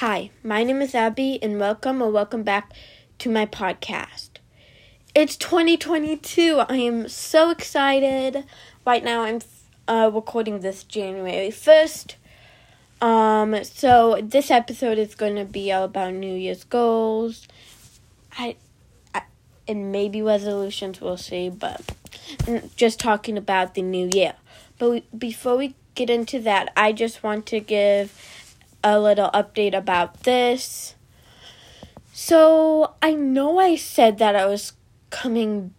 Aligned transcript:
Hi, 0.00 0.30
my 0.42 0.64
name 0.64 0.80
is 0.80 0.94
Abby, 0.94 1.38
and 1.42 1.60
welcome 1.60 2.00
or 2.00 2.10
welcome 2.10 2.42
back 2.42 2.72
to 3.18 3.28
my 3.28 3.44
podcast. 3.44 4.30
It's 5.14 5.36
2022. 5.36 6.60
I 6.66 6.76
am 6.76 7.06
so 7.06 7.50
excited. 7.50 8.44
Right 8.86 9.04
now, 9.04 9.24
I'm 9.24 9.40
uh, 9.86 10.10
recording 10.10 10.60
this 10.60 10.84
January 10.84 11.50
1st. 11.50 12.14
Um, 13.02 13.62
so 13.62 14.18
this 14.22 14.50
episode 14.50 14.96
is 14.96 15.14
going 15.14 15.36
to 15.36 15.44
be 15.44 15.70
all 15.70 15.84
about 15.84 16.14
New 16.14 16.34
Year's 16.34 16.64
goals. 16.64 17.46
I, 18.38 18.56
I 19.14 19.24
and 19.68 19.92
maybe 19.92 20.22
resolutions. 20.22 21.02
We'll 21.02 21.18
see, 21.18 21.50
but 21.50 21.94
just 22.74 22.98
talking 22.98 23.36
about 23.36 23.74
the 23.74 23.82
new 23.82 24.08
year. 24.14 24.32
But 24.78 24.90
we, 24.90 25.04
before 25.18 25.58
we 25.58 25.74
get 25.94 26.08
into 26.08 26.40
that, 26.40 26.72
I 26.74 26.92
just 26.92 27.22
want 27.22 27.44
to 27.48 27.60
give 27.60 28.39
a 28.82 28.98
little 28.98 29.30
update 29.30 29.76
about 29.76 30.22
this. 30.22 30.94
So, 32.12 32.94
I 33.00 33.14
know 33.14 33.58
I 33.58 33.76
said 33.76 34.18
that 34.18 34.36
I 34.36 34.46
was 34.46 34.74
coming 35.10 35.74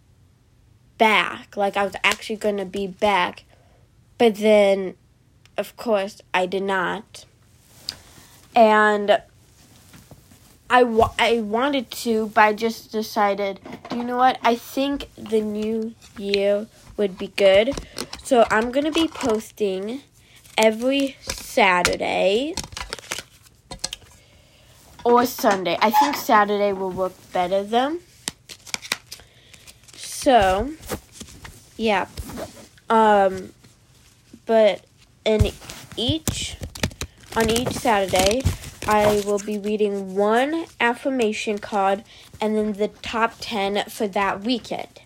back, 0.97 1.57
like 1.57 1.77
I 1.77 1.83
was 1.83 1.95
actually 2.03 2.35
going 2.35 2.57
to 2.57 2.65
be 2.65 2.87
back, 2.87 3.43
but 4.17 4.35
then, 4.35 4.95
of 5.57 5.75
course, 5.77 6.21
I 6.33 6.45
did 6.45 6.63
not. 6.63 7.25
And 8.55 9.21
I, 10.69 10.83
I 11.19 11.41
wanted 11.41 11.91
to, 11.91 12.27
but 12.27 12.41
I 12.41 12.53
just 12.53 12.91
decided, 12.91 13.59
you 13.91 14.03
know 14.03 14.17
what? 14.17 14.39
I 14.41 14.55
think 14.55 15.09
the 15.15 15.41
new 15.41 15.95
year 16.17 16.67
would 16.97 17.17
be 17.17 17.27
good. 17.27 17.73
So 18.23 18.45
I'm 18.49 18.71
going 18.71 18.85
to 18.85 18.91
be 18.91 19.07
posting 19.07 20.01
every 20.57 21.17
Saturday 21.21 22.55
or 25.03 25.25
Sunday. 25.25 25.77
I 25.81 25.91
think 25.91 26.15
Saturday 26.15 26.73
will 26.73 26.91
work 26.91 27.13
better 27.31 27.63
though. 27.63 27.97
So, 29.95 30.71
yeah. 31.77 32.07
Um, 32.89 33.53
but 34.45 34.85
in 35.25 35.51
each, 35.95 36.57
on 37.35 37.49
each 37.49 37.69
Saturday, 37.69 38.43
I 38.87 39.23
will 39.25 39.39
be 39.39 39.57
reading 39.57 40.15
one 40.15 40.65
affirmation 40.79 41.57
card 41.59 42.03
and 42.39 42.55
then 42.55 42.73
the 42.73 42.89
top 42.89 43.35
10 43.39 43.85
for 43.89 44.07
that 44.07 44.41
weekend. 44.41 45.01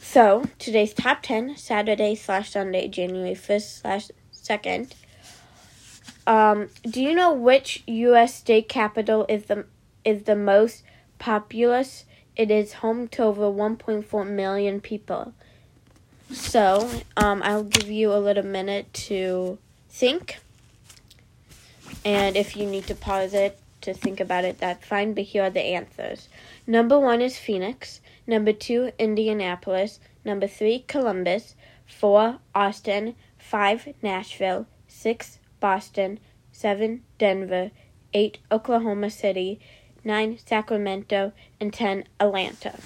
So, 0.00 0.44
today's 0.58 0.94
top 0.94 1.22
10, 1.22 1.56
Saturday 1.56 2.14
slash 2.14 2.50
Sunday, 2.50 2.86
January 2.88 3.34
1st 3.34 3.80
slash 3.80 4.08
2nd. 4.32 4.92
Um, 6.26 6.68
do 6.82 7.02
you 7.02 7.14
know 7.14 7.32
which 7.32 7.84
U.S. 7.86 8.34
state 8.34 8.68
capital 8.68 9.26
is 9.28 9.44
the 9.44 9.66
is 10.04 10.24
the 10.24 10.36
most 10.36 10.82
populous? 11.18 12.04
It 12.36 12.50
is 12.50 12.74
home 12.74 13.08
to 13.08 13.22
over 13.22 13.44
1.4 13.44 14.26
million 14.28 14.80
people. 14.80 15.32
So, 16.30 16.90
um, 17.16 17.42
I'll 17.42 17.64
give 17.64 17.88
you 17.88 18.12
a 18.12 18.18
little 18.18 18.44
minute 18.44 18.92
to 19.08 19.58
think. 19.88 20.38
And 22.04 22.36
if 22.36 22.56
you 22.56 22.66
need 22.66 22.86
to 22.88 22.94
pause 22.94 23.32
it 23.32 23.58
to 23.80 23.94
think 23.94 24.20
about 24.20 24.44
it, 24.44 24.58
that's 24.58 24.84
fine. 24.84 25.14
But 25.14 25.24
here 25.24 25.44
are 25.44 25.50
the 25.50 25.62
answers. 25.62 26.28
Number 26.66 26.98
one 26.98 27.22
is 27.22 27.38
Phoenix. 27.38 28.00
Number 28.26 28.52
two, 28.52 28.90
Indianapolis. 28.98 30.00
Number 30.24 30.46
three, 30.46 30.80
Columbus. 30.86 31.54
Four, 31.86 32.38
Austin. 32.54 33.14
Five, 33.38 33.94
Nashville. 34.02 34.66
Six, 34.88 35.38
Boston, 35.60 36.20
7. 36.52 37.02
Denver, 37.18 37.70
8. 38.12 38.38
Oklahoma 38.50 39.10
City, 39.10 39.60
9. 40.04 40.38
Sacramento, 40.44 41.32
and 41.60 41.72
10. 41.72 42.04
Atlanta. 42.20 42.78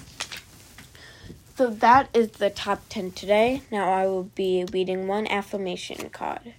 So 1.55 1.69
that 1.69 2.09
is 2.13 2.31
the 2.31 2.49
top 2.49 2.81
10 2.89 3.11
today. 3.11 3.61
Now 3.71 3.91
I 3.91 4.07
will 4.07 4.23
be 4.23 4.65
reading 4.71 5.07
one 5.07 5.27
affirmation 5.27 6.09
card. 6.09 6.53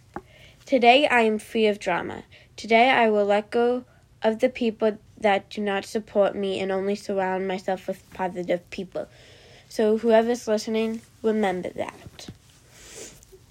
Today 0.65 1.09
I 1.09 1.23
am 1.23 1.39
free 1.39 1.67
of 1.67 1.81
drama. 1.81 2.23
Today 2.57 2.89
I 2.89 3.11
will 3.11 3.25
let 3.25 3.51
go 3.51 3.85
of 4.23 4.39
the 4.39 4.49
people 4.49 4.99
that 5.19 5.51
do 5.51 5.61
not 5.61 5.85
support 5.85 6.37
me 6.37 6.61
and 6.61 6.71
only 6.71 6.95
surround 6.95 7.49
myself 7.49 7.89
with 7.89 8.09
positive 8.15 8.69
people. 8.71 9.09
So 9.69 9.99
whoever's 9.99 10.47
listening, 10.47 11.01
remember 11.23 11.71
that. 11.71 12.29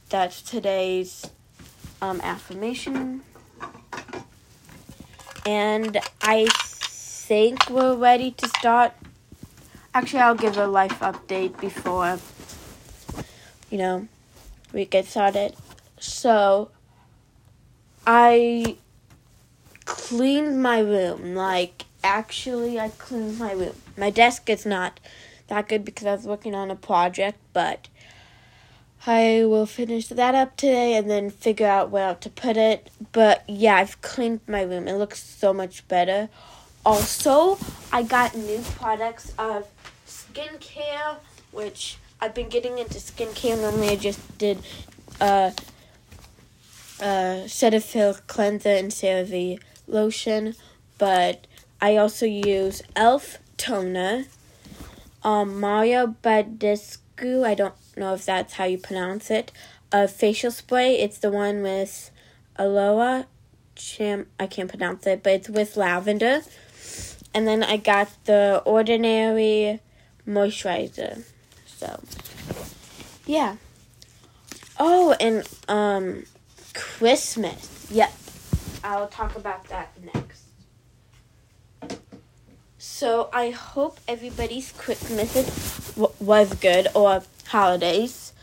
That's 0.09 0.41
today's 0.41 1.29
um, 2.01 2.19
affirmation. 2.21 3.21
And 5.45 5.99
I 6.21 6.47
think 6.51 7.69
we're 7.69 7.95
ready 7.95 8.31
to 8.31 8.47
start. 8.47 8.93
Actually, 9.93 10.21
I'll 10.21 10.35
give 10.35 10.57
a 10.57 10.67
life 10.67 10.99
update 10.99 11.59
before, 11.59 12.19
you 13.69 13.77
know, 13.77 14.07
we 14.71 14.85
get 14.85 15.05
started. 15.05 15.55
So, 15.99 16.71
I 18.05 18.77
cleaned 19.85 20.61
my 20.61 20.79
room. 20.79 21.35
Like, 21.35 21.85
actually, 22.03 22.79
I 22.79 22.89
cleaned 22.89 23.37
my 23.37 23.51
room. 23.51 23.75
My 23.97 24.09
desk 24.09 24.49
is 24.49 24.65
not 24.65 24.99
that 25.47 25.67
good 25.67 25.83
because 25.83 26.07
I 26.07 26.15
was 26.15 26.25
working 26.25 26.55
on 26.55 26.71
a 26.71 26.75
project, 26.75 27.37
but 27.51 27.89
I 29.05 29.45
will 29.45 29.65
finish 29.65 30.07
that 30.07 30.35
up 30.35 30.57
today 30.57 30.95
and 30.95 31.09
then 31.09 31.31
figure 31.31 31.65
out 31.67 31.89
where 31.89 32.13
to 32.13 32.29
put 32.29 32.55
it. 32.55 32.91
But 33.11 33.43
yeah, 33.47 33.75
I've 33.75 33.99
cleaned 34.01 34.41
my 34.47 34.61
room. 34.61 34.87
It 34.87 34.93
looks 34.93 35.23
so 35.23 35.53
much 35.53 35.87
better. 35.87 36.29
Also, 36.85 37.57
I 37.91 38.03
got 38.03 38.35
new 38.35 38.61
products 38.75 39.33
of 39.39 39.67
skincare, 40.07 41.17
which 41.51 41.97
I've 42.19 42.35
been 42.35 42.49
getting 42.49 42.77
into 42.77 42.99
skincare. 42.99 43.59
Normally, 43.59 43.89
I 43.89 43.95
just 43.95 44.37
did 44.37 44.59
uh, 45.19 45.51
uh, 47.01 47.45
Cetaphil 47.47 48.21
cleanser 48.27 48.69
and 48.69 48.91
CeraVe 48.91 49.59
lotion, 49.87 50.55
but 50.99 51.47
I 51.81 51.97
also 51.97 52.27
use 52.27 52.83
Elf 52.95 53.39
toner, 53.57 54.25
um, 55.23 55.59
Mario 55.59 56.15
Badescu. 56.23 57.43
I 57.43 57.55
don't 57.55 57.75
know 57.97 58.13
if 58.13 58.25
that's 58.25 58.53
how 58.53 58.65
you 58.65 58.77
pronounce 58.77 59.29
it. 59.29 59.51
A 59.91 60.07
facial 60.07 60.51
spray. 60.51 60.97
It's 60.99 61.17
the 61.17 61.29
one 61.29 61.61
with 61.61 62.11
aloe 62.57 63.25
cham. 63.75 64.27
I 64.39 64.47
can't 64.47 64.69
pronounce 64.69 65.05
it, 65.07 65.23
but 65.23 65.33
it's 65.33 65.49
with 65.49 65.77
lavender. 65.77 66.41
And 67.33 67.47
then 67.47 67.63
I 67.63 67.77
got 67.77 68.09
the 68.25 68.61
ordinary 68.65 69.79
moisturizer. 70.27 71.23
So, 71.65 72.01
yeah. 73.25 73.55
Oh, 74.79 75.15
and 75.19 75.47
um, 75.67 76.23
Christmas. 76.73 77.87
Yep. 77.91 78.13
I'll 78.83 79.07
talk 79.07 79.35
about 79.35 79.65
that 79.65 79.93
next. 80.13 80.41
So 82.77 83.29
I 83.31 83.51
hope 83.51 83.99
everybody's 84.07 84.71
Christmas 84.71 85.95
was 86.19 86.53
good 86.55 86.87
or 86.95 87.23
holidays. 87.51 88.33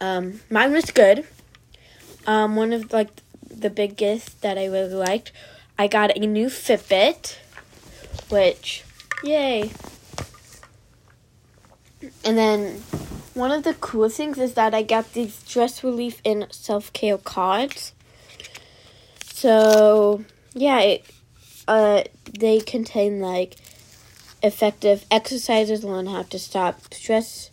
Um, 0.00 0.40
mine 0.48 0.72
was 0.72 0.90
good. 0.90 1.26
Um, 2.26 2.56
one 2.56 2.72
of 2.72 2.92
like 2.92 3.10
the 3.50 3.70
big 3.70 3.96
gifts 3.96 4.34
that 4.34 4.56
I 4.56 4.66
really 4.66 4.94
liked, 4.94 5.32
I 5.78 5.88
got 5.88 6.16
a 6.16 6.20
new 6.20 6.46
Fitbit, 6.46 7.36
which, 8.28 8.84
yay! 9.22 9.70
And 12.24 12.38
then 12.38 12.82
one 13.34 13.50
of 13.50 13.64
the 13.64 13.74
cool 13.74 14.08
things 14.08 14.38
is 14.38 14.54
that 14.54 14.72
I 14.72 14.82
got 14.82 15.12
these 15.12 15.34
stress 15.34 15.84
relief 15.84 16.22
and 16.24 16.46
self 16.50 16.92
care 16.92 17.18
cards. 17.18 17.92
So 19.34 20.24
yeah, 20.54 20.80
it, 20.80 21.04
uh, 21.66 22.04
they 22.38 22.60
contain 22.60 23.20
like 23.20 23.56
effective 24.42 25.04
exercises, 25.10 25.84
learn 25.84 26.06
how 26.06 26.22
to 26.22 26.38
stop 26.38 26.92
stress 26.92 27.50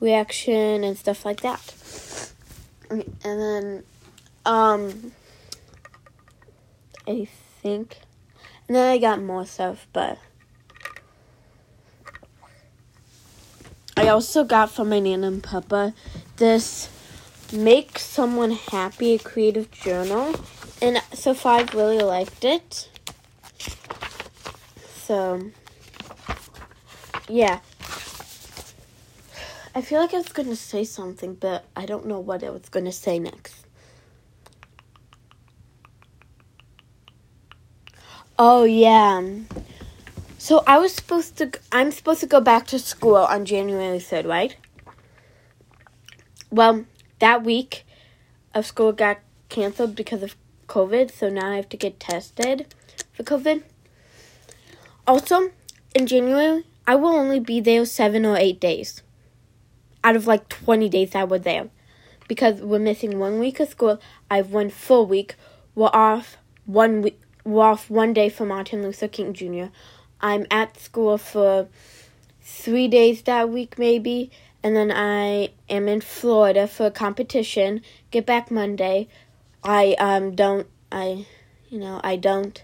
reaction 0.00 0.84
and 0.84 0.96
stuff 0.96 1.24
like 1.24 1.40
that. 1.40 2.32
And 2.90 3.04
then, 3.22 3.84
um, 4.46 5.12
I 7.06 7.28
think, 7.62 7.96
and 8.66 8.76
then 8.76 8.88
I 8.90 8.98
got 8.98 9.22
more 9.22 9.46
stuff, 9.46 9.86
but 9.92 10.18
I 13.96 14.08
also 14.08 14.44
got 14.44 14.70
from 14.70 14.90
my 14.90 15.00
Nana 15.00 15.26
and 15.26 15.42
Papa 15.42 15.92
this 16.36 16.88
Make 17.52 17.98
Someone 17.98 18.52
Happy 18.52 19.18
creative 19.18 19.70
journal, 19.70 20.34
and 20.80 21.02
so 21.12 21.34
far 21.34 21.60
I've 21.60 21.74
really 21.74 21.98
liked 22.02 22.44
it. 22.44 22.88
So, 25.04 25.50
yeah. 27.28 27.60
I 29.74 29.82
feel 29.82 30.00
like 30.00 30.12
I 30.14 30.18
was 30.18 30.32
going 30.32 30.48
to 30.48 30.56
say 30.56 30.84
something, 30.84 31.34
but 31.34 31.64
I 31.76 31.86
don't 31.86 32.06
know 32.06 32.18
what 32.18 32.42
I 32.42 32.50
was 32.50 32.68
going 32.68 32.86
to 32.86 32.92
say 32.92 33.18
next. 33.18 33.66
Oh 38.38 38.64
yeah. 38.64 39.22
So 40.38 40.62
I 40.66 40.78
was 40.78 40.94
supposed 40.94 41.36
to. 41.38 41.50
I'm 41.72 41.90
supposed 41.90 42.20
to 42.20 42.26
go 42.26 42.40
back 42.40 42.66
to 42.68 42.78
school 42.78 43.16
on 43.16 43.44
January 43.44 43.98
third, 43.98 44.26
right? 44.26 44.56
Well, 46.50 46.84
that 47.18 47.42
week 47.42 47.84
of 48.54 48.64
school 48.64 48.92
got 48.92 49.18
canceled 49.48 49.96
because 49.96 50.22
of 50.22 50.36
COVID, 50.68 51.10
so 51.10 51.28
now 51.28 51.52
I 51.52 51.56
have 51.56 51.68
to 51.70 51.76
get 51.76 51.98
tested 51.98 52.72
for 53.12 53.24
COVID. 53.24 53.64
Also, 55.06 55.50
in 55.94 56.06
January, 56.06 56.64
I 56.88 56.94
will 56.94 57.10
only 57.10 57.38
be 57.38 57.60
there 57.60 57.84
seven 57.84 58.24
or 58.24 58.38
eight 58.38 58.58
days 58.58 59.02
out 60.02 60.16
of 60.16 60.26
like 60.26 60.48
20 60.48 60.88
days 60.88 61.14
I 61.14 61.22
was 61.22 61.42
there. 61.42 61.68
Because 62.28 62.62
we're 62.62 62.78
missing 62.78 63.18
one 63.18 63.38
week 63.38 63.60
of 63.60 63.68
school, 63.68 64.00
I 64.30 64.38
have 64.38 64.52
one 64.52 64.70
full 64.70 65.04
week. 65.04 65.34
We're 65.74 65.90
off 65.92 66.38
one 66.64 67.02
week. 67.02 67.20
We're 67.44 67.62
off 67.64 67.90
one 67.90 68.14
day 68.14 68.30
for 68.30 68.46
Martin 68.46 68.82
Luther 68.82 69.06
King 69.06 69.34
Jr. 69.34 69.66
I'm 70.22 70.46
at 70.50 70.80
school 70.80 71.18
for 71.18 71.68
three 72.40 72.88
days 72.88 73.20
that 73.22 73.50
week, 73.50 73.78
maybe, 73.78 74.30
and 74.62 74.74
then 74.74 74.90
I 74.90 75.50
am 75.68 75.88
in 75.88 76.00
Florida 76.00 76.66
for 76.66 76.86
a 76.86 76.90
competition. 76.90 77.82
Get 78.10 78.24
back 78.24 78.50
Monday. 78.50 79.08
I 79.62 79.94
um 79.98 80.34
don't 80.34 80.66
I, 80.90 81.26
you 81.68 81.80
know 81.80 82.00
I 82.02 82.16
don't. 82.16 82.62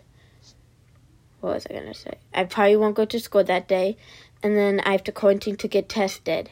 What 1.44 1.56
was 1.56 1.66
I 1.68 1.74
gonna 1.74 1.92
say? 1.92 2.14
I 2.32 2.44
probably 2.44 2.76
won't 2.76 2.94
go 2.94 3.04
to 3.04 3.20
school 3.20 3.44
that 3.44 3.68
day, 3.68 3.98
and 4.42 4.56
then 4.56 4.80
I 4.80 4.92
have 4.92 5.04
to 5.04 5.12
quarantine 5.12 5.56
to 5.56 5.68
get 5.68 5.90
tested. 5.90 6.50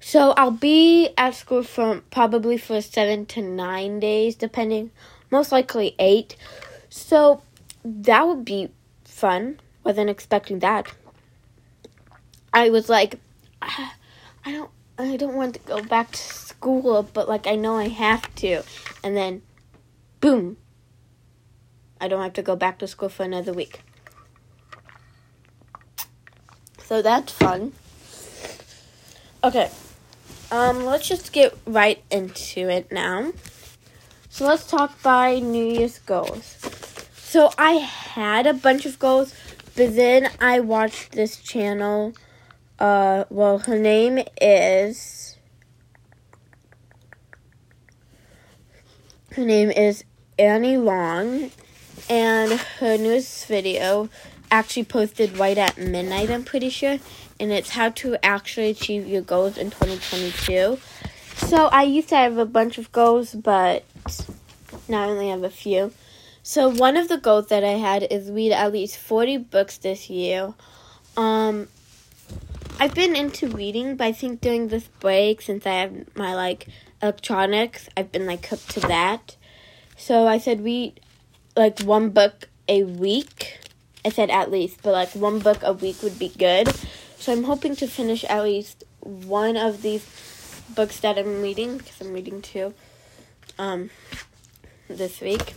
So 0.00 0.30
I'll 0.30 0.50
be 0.50 1.10
at 1.18 1.34
school 1.34 1.62
from 1.62 2.04
probably 2.10 2.56
for 2.56 2.80
seven 2.80 3.26
to 3.26 3.42
nine 3.42 4.00
days, 4.00 4.36
depending, 4.36 4.92
most 5.30 5.52
likely 5.52 5.94
eight. 5.98 6.36
So 6.88 7.42
that 7.84 8.26
would 8.26 8.46
be 8.46 8.70
fun. 9.04 9.60
Wasn't 9.84 10.08
expecting 10.08 10.60
that. 10.60 10.90
I 12.54 12.70
was 12.70 12.88
like, 12.88 13.20
I 13.62 13.92
don't, 14.46 14.70
I 14.96 15.18
don't 15.18 15.34
want 15.34 15.52
to 15.56 15.60
go 15.60 15.82
back 15.82 16.12
to 16.12 16.18
school, 16.18 17.02
but 17.02 17.28
like 17.28 17.46
I 17.46 17.56
know 17.56 17.76
I 17.76 17.88
have 17.88 18.34
to, 18.36 18.62
and 19.04 19.14
then, 19.14 19.42
boom, 20.20 20.56
I 22.00 22.08
don't 22.08 22.22
have 22.22 22.32
to 22.32 22.42
go 22.42 22.56
back 22.56 22.78
to 22.78 22.86
school 22.86 23.10
for 23.10 23.24
another 23.24 23.52
week. 23.52 23.82
So 26.90 27.02
that's 27.02 27.32
fun. 27.32 27.72
Okay. 29.44 29.70
Um, 30.50 30.84
let's 30.84 31.06
just 31.06 31.32
get 31.32 31.56
right 31.64 32.02
into 32.10 32.68
it 32.68 32.90
now. 32.90 33.32
So 34.28 34.44
let's 34.48 34.66
talk 34.66 35.00
by 35.00 35.38
New 35.38 35.64
Year's 35.64 36.00
goals. 36.00 36.56
So 37.14 37.52
I 37.56 37.74
had 37.74 38.48
a 38.48 38.52
bunch 38.52 38.86
of 38.86 38.98
goals, 38.98 39.32
but 39.76 39.94
then 39.94 40.30
I 40.40 40.58
watched 40.58 41.12
this 41.12 41.36
channel. 41.36 42.12
Uh, 42.80 43.22
well, 43.30 43.60
her 43.60 43.78
name 43.78 44.24
is. 44.40 45.36
Her 49.36 49.44
name 49.44 49.70
is 49.70 50.02
Annie 50.36 50.76
Long, 50.76 51.52
and 52.08 52.50
her 52.80 52.98
newest 52.98 53.46
video 53.46 54.08
actually 54.50 54.84
posted 54.84 55.38
right 55.38 55.58
at 55.58 55.78
midnight, 55.78 56.30
I'm 56.30 56.44
pretty 56.44 56.70
sure 56.70 56.98
and 57.40 57.50
it's 57.50 57.70
how 57.70 57.88
to 57.88 58.22
actually 58.24 58.68
achieve 58.68 59.08
your 59.08 59.22
goals 59.22 59.56
in 59.56 59.70
2022. 59.70 60.78
So 61.46 61.66
I 61.66 61.84
used 61.84 62.10
to 62.10 62.16
have 62.16 62.36
a 62.36 62.44
bunch 62.44 62.76
of 62.76 62.92
goals, 62.92 63.34
but 63.34 63.82
now 64.88 65.04
I 65.04 65.06
only 65.06 65.30
have 65.30 65.42
a 65.42 65.50
few. 65.50 65.92
So 66.42 66.68
one 66.68 66.98
of 66.98 67.08
the 67.08 67.16
goals 67.16 67.46
that 67.46 67.64
I 67.64 67.78
had 67.78 68.02
is 68.10 68.30
read 68.30 68.52
at 68.52 68.72
least 68.72 68.98
40 68.98 69.38
books 69.38 69.78
this 69.78 70.10
year. 70.10 70.52
Um, 71.16 71.68
I've 72.78 72.94
been 72.94 73.16
into 73.16 73.48
reading, 73.48 73.96
but 73.96 74.04
I 74.04 74.12
think 74.12 74.42
during 74.42 74.68
this 74.68 74.86
break, 75.00 75.40
since 75.40 75.66
I 75.66 75.72
have 75.72 76.14
my 76.14 76.34
like 76.34 76.68
electronics, 77.02 77.88
I've 77.96 78.12
been 78.12 78.26
like 78.26 78.46
hooked 78.46 78.68
to 78.70 78.80
that. 78.80 79.36
So 79.96 80.26
I 80.26 80.36
said 80.38 80.62
read 80.62 81.00
like 81.56 81.80
one 81.80 82.10
book 82.10 82.48
a 82.68 82.84
week. 82.84 83.59
I 84.04 84.08
said 84.08 84.30
at 84.30 84.50
least, 84.50 84.82
but 84.82 84.92
like 84.92 85.10
one 85.10 85.38
book 85.38 85.62
a 85.62 85.72
week 85.72 86.02
would 86.02 86.18
be 86.18 86.28
good. 86.28 86.68
So 87.18 87.32
I'm 87.32 87.44
hoping 87.44 87.76
to 87.76 87.86
finish 87.86 88.24
at 88.24 88.42
least 88.44 88.84
one 89.00 89.56
of 89.56 89.82
these 89.82 90.04
books 90.74 91.00
that 91.00 91.18
I'm 91.18 91.42
reading 91.42 91.78
because 91.78 92.00
I'm 92.00 92.12
reading 92.12 92.40
two 92.40 92.74
um, 93.58 93.90
this 94.88 95.20
week. 95.20 95.54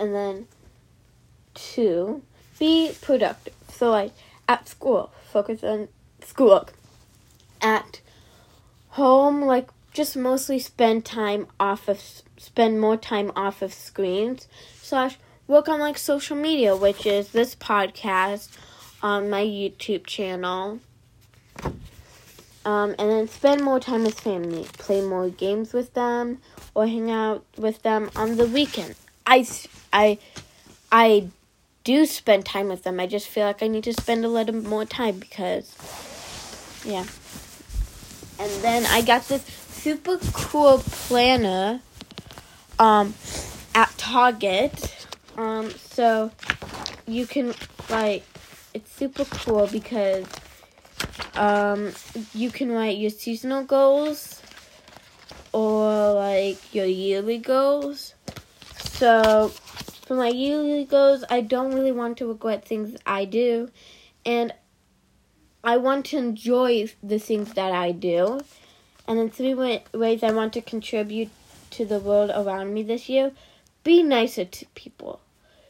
And 0.00 0.14
then 0.14 0.48
two, 1.54 2.22
be 2.58 2.92
productive. 3.00 3.54
So 3.70 3.90
like 3.90 4.12
at 4.48 4.68
school, 4.68 5.12
focus 5.30 5.62
on 5.62 5.88
schoolwork. 6.24 6.72
At 7.60 8.00
home, 8.90 9.42
like 9.42 9.68
just 9.92 10.16
mostly 10.16 10.58
spend 10.58 11.04
time 11.04 11.46
off 11.58 11.88
of 11.88 12.00
spend 12.36 12.80
more 12.80 12.96
time 12.96 13.32
off 13.34 13.62
of 13.62 13.72
screens 13.72 14.46
slash 14.80 15.18
work 15.48 15.68
on 15.68 15.80
like 15.80 15.98
social 15.98 16.36
media, 16.36 16.76
which 16.76 17.06
is 17.06 17.30
this 17.30 17.56
podcast 17.56 18.56
on 19.02 19.28
my 19.28 19.42
YouTube 19.42 20.06
channel. 20.06 20.78
Um, 22.64 22.94
and 22.98 23.10
then 23.10 23.28
spend 23.28 23.64
more 23.64 23.80
time 23.80 24.04
with 24.04 24.20
family, 24.20 24.66
play 24.74 25.00
more 25.00 25.30
games 25.30 25.72
with 25.72 25.94
them, 25.94 26.38
or 26.74 26.86
hang 26.86 27.10
out 27.10 27.44
with 27.56 27.82
them 27.82 28.10
on 28.14 28.36
the 28.36 28.46
weekend. 28.46 28.94
I, 29.26 29.46
I, 29.90 30.18
I 30.92 31.28
do 31.82 32.04
spend 32.04 32.44
time 32.44 32.68
with 32.68 32.82
them. 32.82 33.00
I 33.00 33.06
just 33.06 33.26
feel 33.26 33.46
like 33.46 33.62
I 33.62 33.68
need 33.68 33.84
to 33.84 33.94
spend 33.94 34.24
a 34.26 34.28
little 34.28 34.54
more 34.54 34.84
time 34.84 35.18
because, 35.18 35.74
yeah. 36.84 37.06
And 38.38 38.62
then 38.62 38.84
I 38.86 39.00
got 39.00 39.26
this 39.28 39.42
super 39.44 40.18
cool 40.34 40.78
planner 40.84 41.80
um, 42.78 43.14
at 43.74 43.96
Target. 43.96 44.97
Um, 45.38 45.70
so 45.70 46.32
you 47.06 47.24
can 47.24 47.54
like 47.88 48.24
it's 48.74 48.90
super 48.90 49.24
cool 49.24 49.68
because 49.68 50.26
um, 51.36 51.92
you 52.34 52.50
can 52.50 52.72
write 52.72 52.98
your 52.98 53.10
seasonal 53.10 53.62
goals 53.62 54.42
or 55.52 56.12
like 56.14 56.74
your 56.74 56.86
yearly 56.86 57.38
goals. 57.38 58.14
So 58.78 59.52
for 60.06 60.16
my 60.16 60.26
yearly 60.26 60.84
goals, 60.84 61.22
I 61.30 61.40
don't 61.42 61.72
really 61.72 61.92
want 61.92 62.18
to 62.18 62.26
regret 62.26 62.64
things 62.66 62.96
I 63.06 63.24
do, 63.24 63.70
and 64.26 64.52
I 65.62 65.76
want 65.76 66.06
to 66.06 66.18
enjoy 66.18 66.88
the 67.00 67.20
things 67.20 67.52
that 67.52 67.70
I 67.70 67.92
do. 67.92 68.40
And 69.06 69.20
then 69.20 69.30
three 69.30 69.54
ways 69.54 70.22
I 70.24 70.32
want 70.32 70.52
to 70.54 70.62
contribute 70.62 71.30
to 71.70 71.84
the 71.84 72.00
world 72.00 72.32
around 72.34 72.74
me 72.74 72.82
this 72.82 73.08
year: 73.08 73.30
be 73.84 74.02
nicer 74.02 74.44
to 74.44 74.66
people. 74.74 75.20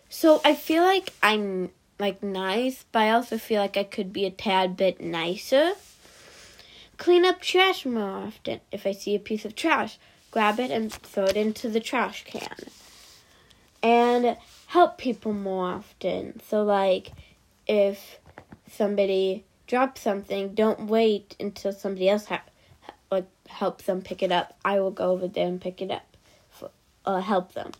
So 0.09 0.41
I 0.45 0.55
feel 0.55 0.83
like 0.83 1.13
I'm 1.23 1.71
like 1.99 2.23
nice, 2.23 2.85
but 2.93 3.01
I 3.01 3.11
also 3.11 3.39
feel 3.39 3.61
like 3.61 3.77
I 3.77 3.85
could 3.85 4.13
be 4.13 4.25
a 4.25 4.31
tad 4.31 4.77
bit 4.77 5.01
nicer. 5.01 5.73
Clean 6.97 7.25
up 7.25 7.41
trash 7.41 7.85
more 7.85 8.27
often. 8.27 8.61
If 8.73 8.87
I 8.87 8.93
see 8.93 9.15
a 9.15 9.21
piece 9.21 9.45
of 9.45 9.55
trash, 9.55 9.99
grab 10.31 10.59
it 10.59 10.71
and 10.71 10.93
throw 10.93 11.25
it 11.25 11.37
into 11.37 11.69
the 11.69 11.81
trash 11.81 12.25
can. 12.25 12.57
And 13.83 14.37
help 14.67 14.99
people 14.99 15.33
more 15.33 15.67
often. 15.67 16.41
So, 16.49 16.65
like, 16.65 17.13
if 17.67 18.19
somebody 18.71 19.45
drops 19.67 20.01
something, 20.01 20.55
don't 20.55 20.87
wait 20.87 21.37
until 21.39 21.73
somebody 21.73 22.09
else 22.09 22.25
ha- 22.25 22.43
like 23.11 23.29
helps 23.47 23.85
them 23.85 24.03
pick 24.03 24.23
it 24.23 24.33
up. 24.33 24.57
I 24.65 24.81
will 24.81 24.91
go 24.91 25.13
over 25.13 25.29
there 25.29 25.47
and 25.47 25.61
pick 25.61 25.81
it 25.81 25.91
up, 25.91 26.17
for, 26.51 26.71
uh, 27.05 27.21
help 27.21 27.53
them 27.53 27.73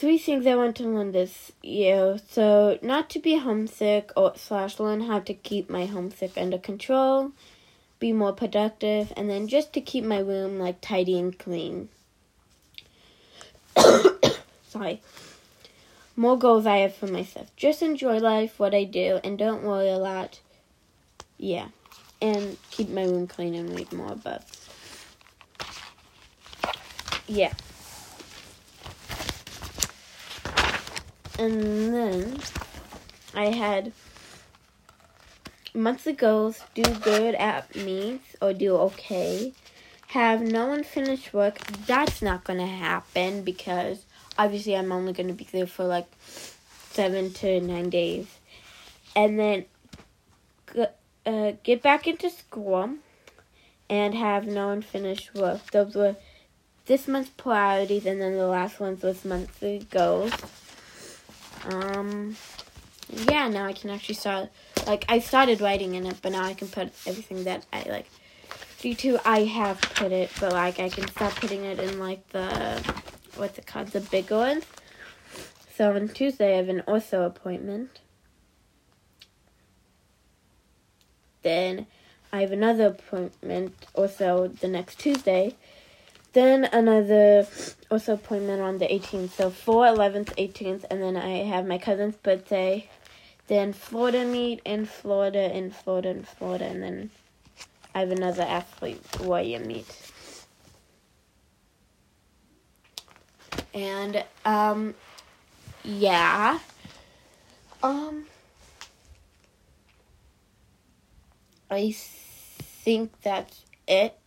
three 0.00 0.16
things 0.16 0.46
I 0.46 0.54
want 0.54 0.76
to 0.76 0.84
learn 0.84 1.12
this 1.12 1.52
year. 1.62 2.18
So, 2.30 2.78
not 2.80 3.10
to 3.10 3.18
be 3.18 3.36
homesick 3.36 4.10
or 4.16 4.32
slash 4.34 4.80
learn 4.80 5.02
how 5.02 5.20
to 5.20 5.34
keep 5.34 5.68
my 5.68 5.84
homesick 5.84 6.38
under 6.38 6.56
control, 6.56 7.32
be 7.98 8.14
more 8.14 8.32
productive, 8.32 9.12
and 9.14 9.28
then 9.28 9.46
just 9.46 9.74
to 9.74 9.80
keep 9.82 10.02
my 10.02 10.18
room 10.18 10.58
like 10.58 10.80
tidy 10.80 11.18
and 11.18 11.38
clean. 11.38 11.90
Sorry. 14.68 15.02
More 16.16 16.38
goals 16.38 16.64
I 16.64 16.78
have 16.78 16.94
for 16.94 17.06
myself. 17.06 17.54
Just 17.56 17.82
enjoy 17.82 18.20
life, 18.20 18.58
what 18.58 18.74
I 18.74 18.84
do, 18.84 19.20
and 19.22 19.36
don't 19.36 19.62
worry 19.62 19.90
a 19.90 19.98
lot. 19.98 20.40
Yeah. 21.36 21.68
And 22.22 22.56
keep 22.70 22.88
my 22.88 23.04
room 23.04 23.26
clean 23.26 23.54
and 23.54 23.76
read 23.76 23.92
more 23.92 24.14
books. 24.14 24.66
Yeah. 27.26 27.52
And 31.40 31.94
then 31.94 32.38
I 33.34 33.46
had 33.46 33.92
monthly 35.72 36.12
goals 36.12 36.60
do 36.74 36.82
good 36.82 37.34
at 37.34 37.74
meets 37.74 38.36
or 38.42 38.52
do 38.52 38.76
okay. 38.76 39.54
Have 40.08 40.42
no 40.42 40.72
unfinished 40.72 41.32
work. 41.32 41.58
That's 41.86 42.20
not 42.20 42.44
going 42.44 42.58
to 42.58 42.66
happen 42.66 43.42
because 43.42 44.04
obviously 44.36 44.76
I'm 44.76 44.92
only 44.92 45.14
going 45.14 45.28
to 45.28 45.32
be 45.32 45.48
there 45.50 45.66
for 45.66 45.84
like 45.84 46.08
seven 46.90 47.32
to 47.34 47.60
nine 47.60 47.88
days, 47.88 48.26
and 49.16 49.38
then 49.38 49.64
uh, 51.24 51.52
get 51.62 51.80
back 51.80 52.06
into 52.06 52.28
school 52.28 52.96
and 53.88 54.14
have 54.14 54.46
no 54.46 54.70
unfinished 54.70 55.34
work. 55.34 55.70
Those 55.70 55.94
were 55.94 56.16
this 56.84 57.08
month's 57.08 57.30
priorities, 57.30 58.04
and 58.04 58.20
then 58.20 58.36
the 58.36 58.46
last 58.46 58.78
ones 58.78 59.02
was 59.02 59.24
monthly 59.24 59.86
goals. 59.90 60.32
Um, 61.64 62.36
yeah, 63.28 63.48
now 63.48 63.66
I 63.66 63.72
can 63.72 63.90
actually 63.90 64.14
start. 64.14 64.50
Like 64.86 65.04
I 65.08 65.18
started 65.18 65.60
writing 65.60 65.94
in 65.94 66.06
it, 66.06 66.16
but 66.22 66.32
now 66.32 66.44
I 66.44 66.54
can 66.54 66.68
put 66.68 66.92
everything 67.06 67.44
that 67.44 67.66
I 67.72 67.82
like. 67.88 68.06
D 68.80 68.94
two, 68.94 69.18
I 69.24 69.44
have 69.44 69.80
put 69.80 70.10
it, 70.12 70.30
but 70.40 70.52
like 70.52 70.80
I 70.80 70.88
can 70.88 71.06
start 71.08 71.34
putting 71.36 71.64
it 71.64 71.78
in 71.78 71.98
like 71.98 72.26
the 72.30 72.82
what's 73.36 73.58
it 73.58 73.66
called, 73.66 73.88
the 73.88 74.00
big 74.00 74.30
ones. 74.30 74.64
So 75.76 75.94
on 75.94 76.08
Tuesday, 76.08 76.54
I 76.54 76.56
have 76.56 76.68
an 76.68 76.82
ortho 76.86 77.26
appointment. 77.26 78.00
Then 81.42 81.86
I 82.32 82.42
have 82.42 82.52
another 82.52 82.86
appointment 82.86 83.86
also 83.94 84.48
the 84.48 84.68
next 84.68 84.98
Tuesday. 84.98 85.56
Then 86.32 86.64
another 86.64 87.46
also 87.90 88.14
appointment 88.14 88.62
on 88.62 88.78
the 88.78 88.86
18th. 88.86 89.30
So 89.30 89.50
4, 89.50 89.86
11th, 89.86 90.34
18th, 90.36 90.84
and 90.90 91.02
then 91.02 91.16
I 91.16 91.44
have 91.44 91.66
my 91.66 91.78
cousin's 91.78 92.16
birthday. 92.16 92.88
Then 93.48 93.72
Florida 93.72 94.24
meet 94.24 94.60
in 94.64 94.86
Florida, 94.86 95.56
in 95.56 95.72
Florida, 95.72 96.10
in 96.10 96.22
Florida, 96.22 96.66
and 96.66 96.82
then 96.82 97.10
I 97.94 98.00
have 98.00 98.12
another 98.12 98.42
athlete 98.42 99.02
warrior 99.20 99.58
meet. 99.58 99.86
And 103.74 104.24
um 104.44 104.94
yeah. 105.82 106.60
Um 107.82 108.26
I 111.68 111.92
think 111.92 113.20
that's 113.22 113.64
it. 113.88 114.19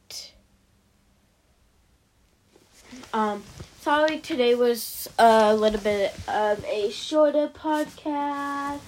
Um, 3.13 3.43
sorry, 3.79 4.17
today 4.17 4.55
was 4.55 5.07
a 5.19 5.55
little 5.55 5.79
bit 5.79 6.15
of 6.27 6.65
a 6.65 6.89
shorter 6.89 7.47
podcast. 7.47 8.79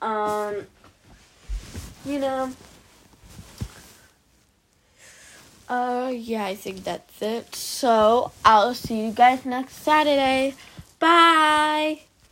Um, 0.00 0.66
you 2.04 2.18
know. 2.18 2.52
Uh, 5.68 6.12
yeah, 6.12 6.44
I 6.44 6.56
think 6.56 6.82
that's 6.82 7.22
it. 7.22 7.54
So, 7.54 8.32
I'll 8.44 8.74
see 8.74 9.06
you 9.06 9.12
guys 9.12 9.46
next 9.46 9.76
Saturday. 9.76 10.54
Bye! 10.98 12.02